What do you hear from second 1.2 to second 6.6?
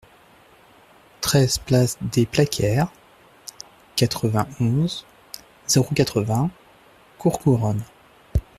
treize place des Plaquères, quatre-vingt-onze, zéro quatre-vingts,